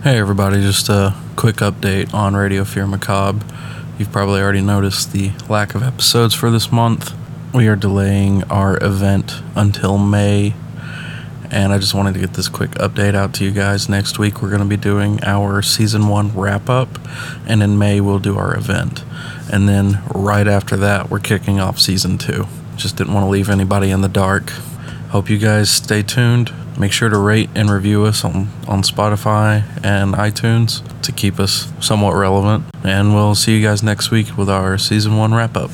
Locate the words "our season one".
15.24-16.32, 34.50-35.32